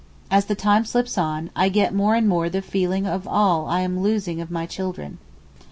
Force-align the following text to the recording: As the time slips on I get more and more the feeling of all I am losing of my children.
As 0.31 0.45
the 0.45 0.55
time 0.55 0.83
slips 0.83 1.15
on 1.15 1.51
I 1.55 1.69
get 1.69 1.93
more 1.93 2.15
and 2.15 2.27
more 2.27 2.49
the 2.49 2.63
feeling 2.63 3.05
of 3.05 3.27
all 3.27 3.67
I 3.67 3.81
am 3.81 3.99
losing 4.01 4.41
of 4.41 4.49
my 4.49 4.65
children. 4.65 5.19